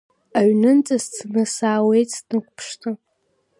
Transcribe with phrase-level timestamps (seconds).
[0.37, 2.91] Аҩнынӡа сцаны саауеит, снықәԥшны…